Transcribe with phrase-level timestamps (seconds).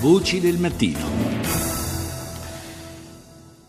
[0.00, 0.98] Voci del mattino.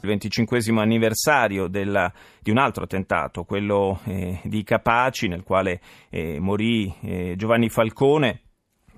[0.02, 5.82] Il 25 anniversario della, di un altro attentato, quello eh, di Capaci, nel quale
[6.12, 8.42] eh, morì eh, Giovanni Falcone.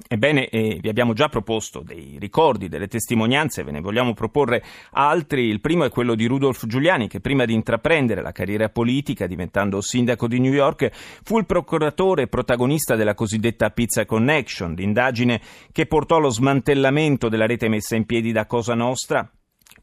[0.08, 5.46] Ebbene, eh, vi abbiamo già proposto dei ricordi, delle testimonianze, ve ne vogliamo proporre altri.
[5.48, 9.82] Il primo è quello di Rudolf Giuliani, che prima di intraprendere la carriera politica, diventando
[9.82, 10.90] sindaco di New York,
[11.24, 17.70] fu il procuratore protagonista della cosiddetta Pizza Connection, l'indagine che portò allo smantellamento della rete
[17.70, 19.30] messa in piedi da Cosa Nostra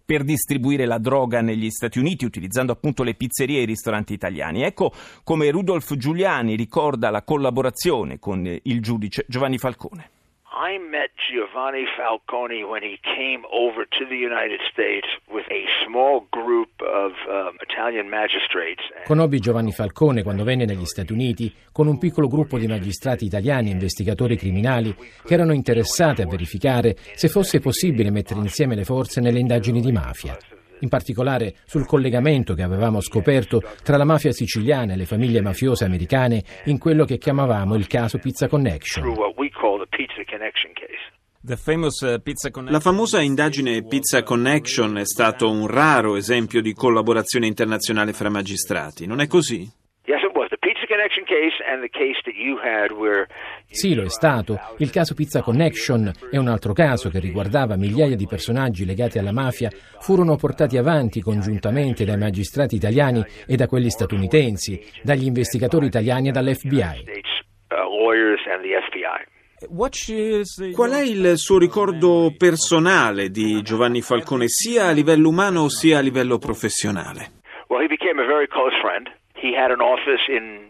[0.09, 4.63] per distribuire la droga negli Stati Uniti utilizzando appunto le pizzerie e i ristoranti italiani.
[4.63, 4.91] Ecco
[5.23, 10.11] come Rudolf Giuliani ricorda la collaborazione con il giudice Giovanni Falcone.
[10.61, 16.27] I met Giovanni Falcone when he came over to the United States with a small
[16.33, 18.83] group of um, Italian magistrates.
[19.07, 23.69] Conobbi Giovanni Falcone quando venne negli Stati Uniti con un piccolo gruppo di magistrati italiani
[23.69, 24.93] e investigatori criminali
[25.25, 29.93] che erano interessati a verificare se fosse possibile mettere insieme le forze nelle indagini di
[29.93, 30.37] mafia
[30.81, 35.85] in particolare sul collegamento che avevamo scoperto tra la mafia siciliana e le famiglie mafiose
[35.85, 39.15] americane in quello che chiamavamo il caso Pizza Connection.
[41.41, 48.29] Uh, la famosa indagine Pizza Connection è stato un raro esempio di collaborazione internazionale fra
[48.29, 49.71] magistrati, non è così?
[53.67, 54.59] Sì, lo è stato.
[54.79, 59.33] Il caso Pizza Connection è un altro caso che riguardava migliaia di personaggi legati alla
[59.33, 66.29] mafia, furono portati avanti congiuntamente dai magistrati italiani e da quelli statunitensi, dagli investigatori italiani
[66.29, 67.05] e dall'FBI.
[69.67, 76.01] Qual è il suo ricordo personale di Giovanni Falcone, sia a livello umano sia a
[76.01, 77.33] livello professionale?
[77.69, 79.09] Well, he became a very close friend.
[79.35, 80.69] He had an office in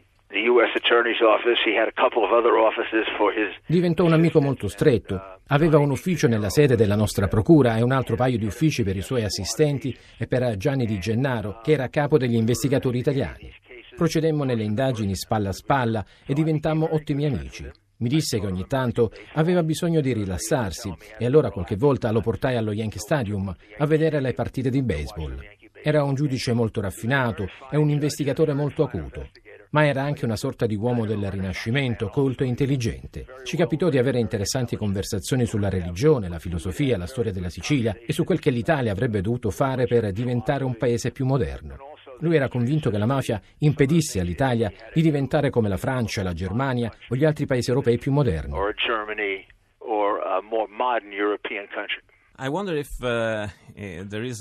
[3.66, 5.38] Diventò un amico molto stretto.
[5.46, 8.96] Aveva un ufficio nella sede della nostra procura e un altro paio di uffici per
[8.96, 13.50] i suoi assistenti e per Gianni Di Gennaro, che era capo degli investigatori italiani.
[13.96, 17.70] Procedemmo nelle indagini spalla a spalla e diventammo ottimi amici.
[17.98, 22.56] Mi disse che ogni tanto aveva bisogno di rilassarsi e allora qualche volta lo portai
[22.56, 25.36] allo Yankee Stadium a vedere le partite di baseball.
[25.82, 29.28] Era un giudice molto raffinato e un investigatore molto acuto
[29.70, 33.26] ma era anche una sorta di uomo del Rinascimento, colto e intelligente.
[33.44, 38.12] Ci capitò di avere interessanti conversazioni sulla religione, la filosofia, la storia della Sicilia e
[38.12, 41.76] su quel che l'Italia avrebbe dovuto fare per diventare un paese più moderno.
[42.20, 46.92] Lui era convinto che la mafia impedisse all'Italia di diventare come la Francia, la Germania
[47.08, 48.52] o gli altri paesi europei più moderni.
[48.52, 48.72] Uh,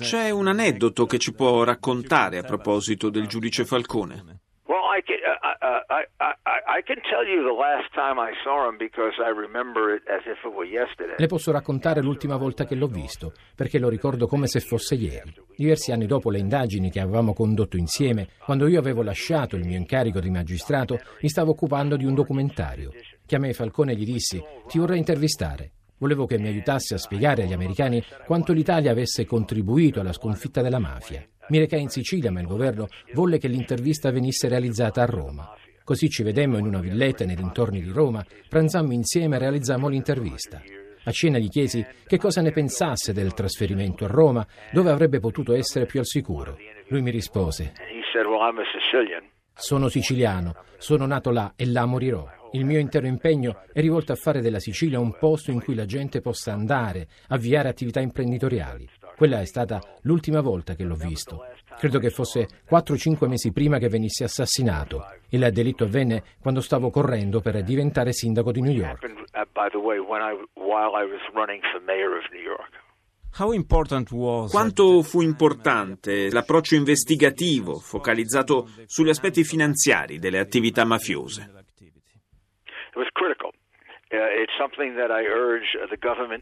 [0.03, 4.45] C'è un aneddoto che ci può raccontare a proposito del giudice Falcone.
[5.67, 5.97] Uh.
[11.17, 15.33] Le posso raccontare l'ultima volta che l'ho visto, perché lo ricordo come se fosse ieri.
[15.55, 19.77] Diversi anni dopo le indagini che avevamo condotto insieme, quando io avevo lasciato il mio
[19.77, 22.91] incarico di magistrato, mi stavo occupando di un documentario.
[23.25, 25.71] Chiamai Falcone e gli dissi: Ti vorrei intervistare.
[25.99, 30.79] Volevo che mi aiutasse a spiegare agli americani quanto l'Italia avesse contribuito alla sconfitta della
[30.79, 31.25] mafia.
[31.49, 35.49] Mi recai in Sicilia, ma il governo volle che l'intervista venisse realizzata a Roma.
[35.83, 40.61] Così ci vedemmo in una villetta nei dintorni di Roma, pranzammo insieme e realizzammo l'intervista.
[41.05, 45.55] A cena gli chiesi che cosa ne pensasse del trasferimento a Roma, dove avrebbe potuto
[45.55, 46.57] essere più al sicuro.
[46.89, 47.71] Lui mi rispose:
[49.53, 52.36] Sono siciliano, sono nato là e là morirò.
[52.51, 55.85] Il mio intero impegno è rivolto a fare della Sicilia un posto in cui la
[55.85, 58.87] gente possa andare, avviare attività imprenditoriali.
[59.17, 61.43] Quella è stata l'ultima volta che l'ho visto.
[61.77, 65.03] Credo che fosse 4-5 mesi prima che venisse assassinato.
[65.29, 69.11] Il delitto avvenne quando stavo correndo per diventare sindaco di New York.
[74.49, 81.56] Quanto fu importante l'approccio investigativo focalizzato sugli aspetti finanziari delle attività mafiose?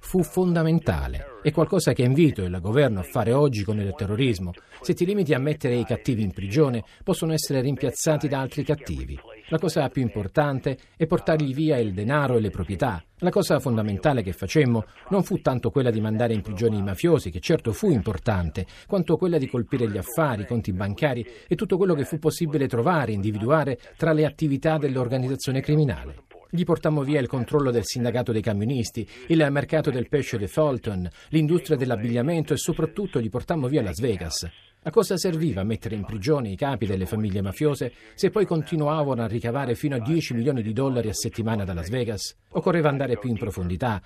[0.02, 1.40] Fu fondamentale.
[1.42, 4.52] È qualcosa che invito il governo a fare oggi con il terrorismo.
[4.82, 9.20] Se ti limiti a mettere i cattivi in prigione, possono essere rimpiazzati da altri cattivi.
[9.48, 13.04] La cosa più importante è portargli via il denaro e le proprietà.
[13.20, 17.32] La cosa fondamentale che facemmo non fu tanto quella di mandare in prigione i mafiosi,
[17.32, 21.78] che certo fu importante, quanto quella di colpire gli affari, i conti bancari e tutto
[21.78, 26.26] quello che fu possibile trovare individuare tra le attività dell'organizzazione criminale.
[26.50, 31.10] Gli portammo via il controllo del sindacato dei camionisti, il mercato del pesce di Fulton,
[31.30, 34.50] l'industria dell'abbigliamento e soprattutto gli portammo via Las Vegas.
[34.84, 39.28] A cosa serviva mettere in prigione i capi delle famiglie mafiose se poi continuavano a
[39.28, 42.38] ricavare fino a 10 milioni di dollari a settimana da Las Vegas?
[42.52, 44.02] Occorreva andare più in profondità.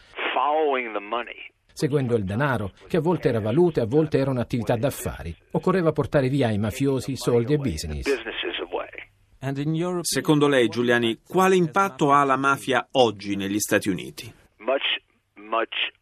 [1.79, 5.33] seguendo il denaro, che a volte era valuta e a volte era un'attività d'affari.
[5.51, 8.05] Occorreva portare via ai mafiosi soldi e business.
[10.01, 14.33] Secondo lei, Giuliani, quale impatto ha la mafia oggi negli Stati Uniti?
[14.57, 15.01] Much,
[15.35, 15.98] much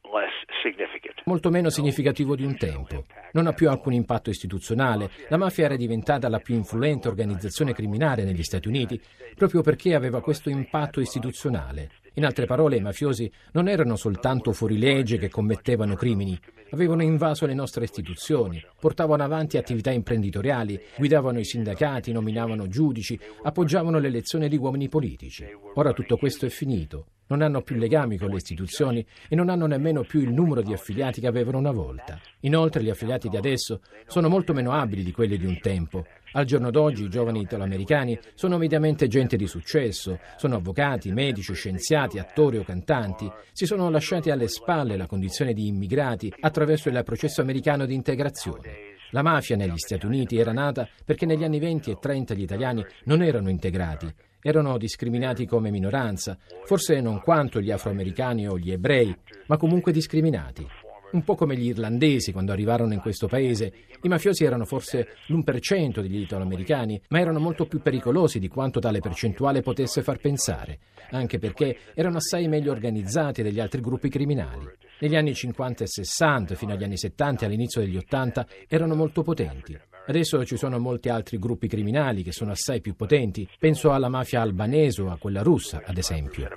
[1.25, 3.04] Molto meno significativo di un tempo.
[3.34, 5.10] Non ha più alcun impatto istituzionale.
[5.30, 9.00] La mafia era diventata la più influente organizzazione criminale negli Stati Uniti
[9.36, 11.92] proprio perché aveva questo impatto istituzionale.
[12.14, 16.40] In altre parole, i mafiosi non erano soltanto fuorilegge che commettevano crimini,
[16.72, 24.00] avevano invaso le nostre istituzioni, portavano avanti attività imprenditoriali, guidavano i sindacati, nominavano giudici, appoggiavano
[24.00, 25.46] l'elezione di uomini politici.
[25.75, 29.66] Ora tutto questo è finito non hanno più legami con le istituzioni e non hanno
[29.66, 32.20] nemmeno più il numero di affiliati che avevano una volta.
[32.42, 36.06] Inoltre gli affiliati di adesso sono molto meno abili di quelli di un tempo.
[36.34, 42.20] Al giorno d'oggi i giovani italoamericani sono mediamente gente di successo, sono avvocati, medici, scienziati,
[42.20, 43.32] attori o cantanti.
[43.54, 48.96] Si sono lasciati alle spalle la condizione di immigrati attraverso il processo americano di integrazione.
[49.12, 52.86] La mafia negli Stati Uniti era nata perché negli anni 20 e 30 gli italiani
[53.06, 59.16] non erano integrati erano discriminati come minoranza, forse non quanto gli afroamericani o gli ebrei,
[59.48, 60.66] ma comunque discriminati.
[61.10, 66.01] Un po' come gli irlandesi quando arrivarono in questo paese, i mafiosi erano forse l'1%
[66.01, 70.80] degli italoamericani, ma erano molto più pericolosi di quanto tale percentuale potesse far pensare,
[71.12, 74.66] anche perché erano assai meglio organizzati degli altri gruppi criminali.
[75.00, 79.22] Negli anni 50 e 60, fino agli anni 70 e all'inizio degli 80, erano molto
[79.24, 79.80] potenti.
[80.07, 83.48] Adesso ci sono molti altri gruppi criminali che sono assai più potenti.
[83.59, 86.48] Penso alla mafia albanese o a quella russa, ad esempio.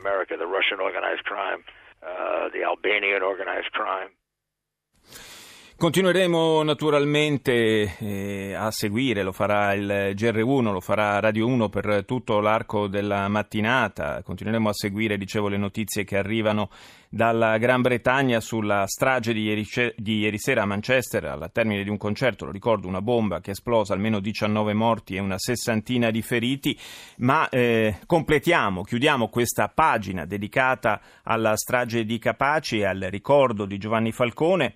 [5.81, 12.38] Continueremo naturalmente eh, a seguire, lo farà il GR1, lo farà Radio 1 per tutto
[12.41, 16.69] l'arco della mattinata, continueremo a seguire, dicevo, le notizie che arrivano
[17.09, 19.65] dalla Gran Bretagna sulla strage di ieri,
[19.97, 23.53] di ieri sera a Manchester, al termine di un concerto, lo ricordo, una bomba che
[23.53, 26.79] esplosa, almeno 19 morti e una sessantina di feriti,
[27.21, 33.79] ma eh, completiamo, chiudiamo questa pagina dedicata alla strage di Capaci e al ricordo di
[33.79, 34.75] Giovanni Falcone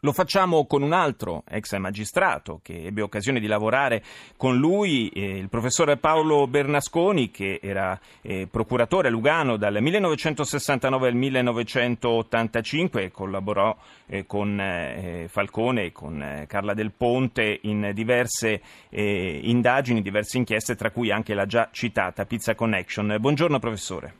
[0.00, 4.02] lo facciamo con un altro ex magistrato che ebbe occasione di lavorare
[4.36, 11.08] con lui, eh, il professore Paolo Bernasconi, che era eh, procuratore a Lugano dal 1969
[11.08, 17.90] al 1985 e collaborò eh, con eh, Falcone e con eh, Carla Del Ponte in
[17.92, 18.60] diverse
[18.90, 23.16] eh, indagini, diverse inchieste, tra cui anche la già citata Pizza Connection.
[23.18, 24.14] Buongiorno professore.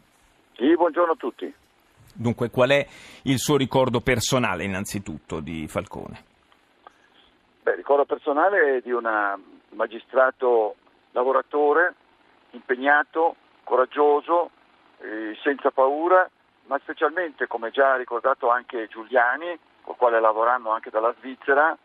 [0.57, 1.55] Sì, buongiorno a tutti.
[2.21, 2.85] Dunque, qual è
[3.23, 6.25] il suo ricordo personale innanzitutto di Falcone?
[7.63, 9.09] Beh, ricordo personale è di un
[9.71, 10.75] magistrato
[11.13, 11.95] lavoratore,
[12.51, 14.51] impegnato, coraggioso,
[14.99, 16.29] eh, senza paura,
[16.67, 21.79] ma specialmente, come già ha ricordato anche Giuliani, con il quale lavorando anche dalla Svizzera,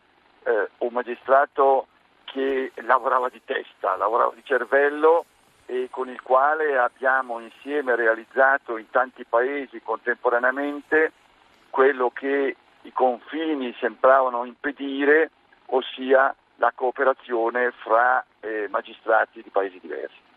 [0.45, 1.85] eh, un magistrato
[2.23, 5.25] che lavorava di testa, lavorava di cervello
[5.65, 11.11] e con il quale abbiamo insieme realizzato in tanti paesi contemporaneamente
[11.69, 15.31] quello che i confini sembravano impedire,
[15.67, 20.31] ossia la cooperazione fra eh, magistrati di paesi diversi.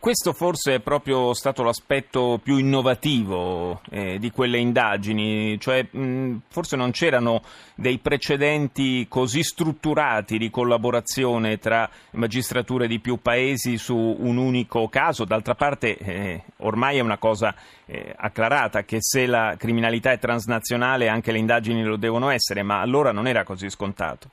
[0.00, 6.76] Questo forse è proprio stato l'aspetto più innovativo eh, di quelle indagini, cioè mh, forse
[6.76, 7.42] non c'erano
[7.74, 15.24] dei precedenti così strutturati di collaborazione tra magistrature di più paesi su un unico caso,
[15.24, 17.52] d'altra parte eh, ormai è una cosa
[17.84, 22.80] eh, acclarata che se la criminalità è transnazionale anche le indagini lo devono essere, ma
[22.80, 24.30] allora non era così scontato.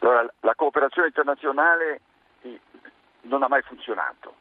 [0.00, 2.00] Allora, la cooperazione internazionale
[2.42, 2.60] eh,
[3.22, 4.34] non ha mai funzionato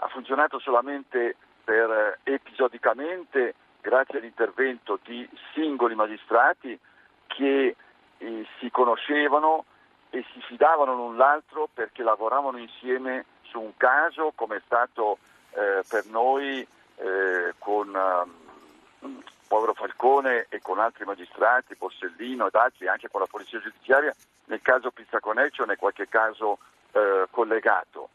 [0.00, 6.78] ha funzionato solamente per eh, episodicamente grazie all'intervento di singoli magistrati
[7.26, 7.76] che
[8.18, 9.64] eh, si conoscevano
[10.10, 15.18] e si fidavano l'un l'altro perché lavoravano insieme su un caso come è stato
[15.52, 16.66] eh, per noi
[16.96, 17.88] eh, con
[18.98, 24.14] um, Povero Falcone e con altri magistrati, Borsellino ed altri, anche con la Polizia Giudiziaria,
[24.44, 26.58] nel caso Pizza Connection e qualche caso
[26.92, 28.10] eh, collegato.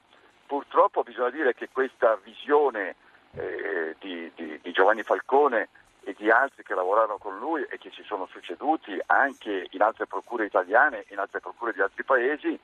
[0.46, 2.96] Purtroppo bisogna dire che questa visione
[3.34, 5.70] eh, di, di, di Giovanni Falcone
[6.04, 10.06] e di altri che lavorarono con lui e che si sono succeduti anche in altre
[10.06, 12.58] procure italiane e in altre procure di altri paesi,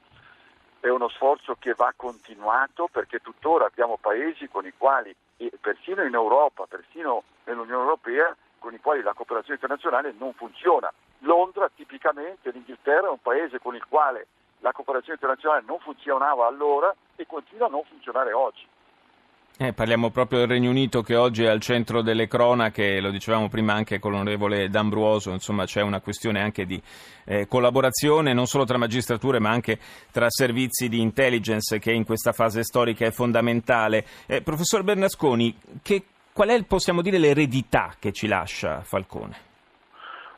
[0.79, 5.15] è uno sforzo che va continuato perché tuttora abbiamo paesi con i quali,
[5.59, 10.91] persino in Europa, persino nell'Unione Europea, con i quali la cooperazione internazionale non funziona.
[11.19, 14.27] Londra, tipicamente, l'Inghilterra è un paese con il quale
[14.61, 18.65] la cooperazione internazionale non funzionava allora e continua a non funzionare oggi.
[19.57, 23.47] Eh, parliamo proprio del Regno Unito che oggi è al centro delle cronache, lo dicevamo
[23.47, 26.81] prima anche con l'onorevole D'Ambruoso, insomma c'è una questione anche di
[27.25, 29.77] eh, collaborazione non solo tra magistrature ma anche
[30.11, 34.03] tra servizi di intelligence che in questa fase storica è fondamentale.
[34.25, 39.49] Eh, professor Bernasconi, che, qual è, possiamo dire, l'eredità che ci lascia Falcone?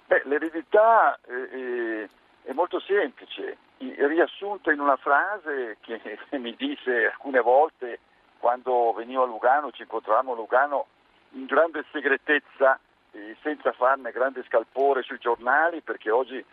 [0.06, 2.10] Beh, l'eredità eh,
[2.44, 3.58] è molto semplice,
[3.92, 6.00] riassunta in una frase che
[6.38, 8.00] mi disse alcune volte
[8.38, 10.86] quando venivo a Lugano, ci incontravamo a Lugano
[11.32, 12.78] in grande segretezza,
[13.12, 16.44] eh, senza farne grande scalpore sui giornali, perché oggi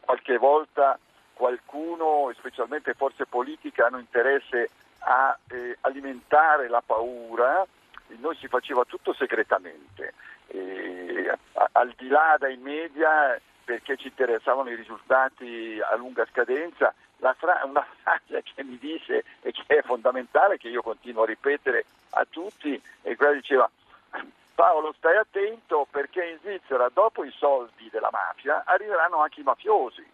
[0.00, 0.98] qualche volta
[1.32, 7.66] qualcuno, specialmente forze politiche, hanno interesse a eh, alimentare la paura,
[8.18, 10.14] noi si faceva tutto segretamente,
[10.48, 11.32] eh,
[11.72, 16.92] al di là dai media perché ci interessavano i risultati a lunga scadenza,
[17.36, 21.84] fra- una frase che mi disse e che è fondamentale, che io continuo a ripetere
[22.10, 23.70] a tutti, e quella diceva
[24.56, 30.04] Paolo stai attento perché in Svizzera dopo i soldi della mafia arriveranno anche i mafiosi,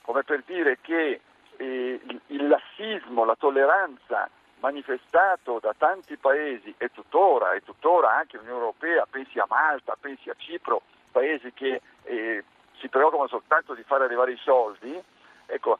[0.00, 1.20] come per dire che
[1.56, 8.60] eh, il lassismo, la tolleranza manifestato da tanti paesi e tuttora, e tuttora anche l'Unione
[8.60, 10.80] Europea, pensi a Malta, pensi a Cipro,
[11.16, 12.44] paesi che eh,
[12.78, 15.02] si preoccupano soltanto di fare arrivare i soldi,
[15.46, 15.78] ecco,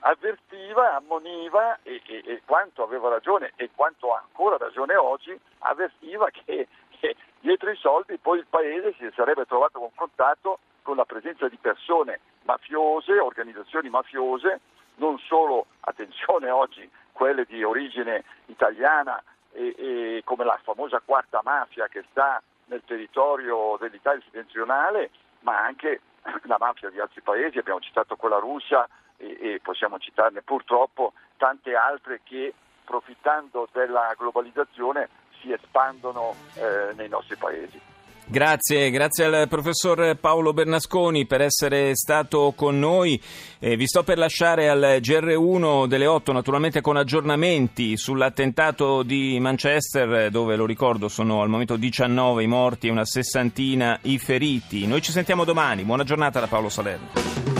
[0.00, 6.28] avvertiva, ammoniva e, e, e, quanto aveva ragione e quanto ha ancora ragione oggi, avvertiva
[6.28, 11.48] che, che, dietro i soldi poi il paese si sarebbe trovato confrontato con la presenza
[11.48, 14.60] di persone mafiose, organizzazioni mafiose,
[14.96, 21.88] non solo, attenzione oggi, quelle di origine italiana e, e come la famosa quarta mafia
[21.88, 26.00] che sta nel territorio dell'Italia settentrionale, ma anche
[26.44, 31.74] la mafia di altri paesi, abbiamo citato quella russa e, e possiamo citarne purtroppo tante
[31.74, 32.52] altre che
[32.86, 35.08] approfittando della globalizzazione
[35.40, 37.80] si espandono eh, nei nostri paesi.
[38.28, 43.20] Grazie, grazie al professor Paolo Bernasconi per essere stato con noi.
[43.60, 50.30] Eh, vi sto per lasciare al GR1 delle 8, naturalmente con aggiornamenti sull'attentato di Manchester,
[50.30, 54.88] dove lo ricordo sono al momento 19 i morti e una sessantina i feriti.
[54.88, 55.84] Noi ci sentiamo domani.
[55.84, 57.55] Buona giornata da Paolo Salerno.